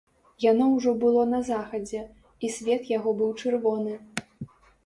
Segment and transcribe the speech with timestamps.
[0.51, 2.01] Яно ўжо было на захадзе,
[2.47, 3.93] і свет яго быў чырвоны.